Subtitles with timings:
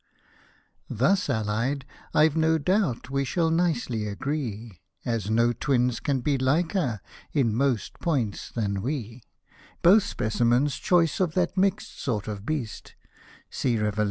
[0.89, 7.01] Thus aUied, I've no doubt we shall nicely agree, As no twins can be liker,
[7.33, 9.21] in most points than we;
[9.83, 12.95] Both, specimens choice of that mixed sort of beast,
[13.51, 13.93] (See Rev.
[13.93, 13.99] xiii.